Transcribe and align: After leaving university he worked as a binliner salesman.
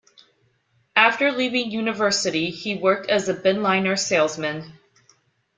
After 0.95 1.31
leaving 1.31 1.69
university 1.69 2.49
he 2.49 2.73
worked 2.75 3.07
as 3.07 3.29
a 3.29 3.35
binliner 3.35 3.99
salesman. 3.99 4.79